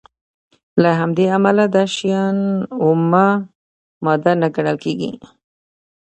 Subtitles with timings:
[0.81, 2.37] له همدې امله دا شیان
[2.83, 3.27] اومه
[4.05, 5.11] ماده نه ګڼل کیږي.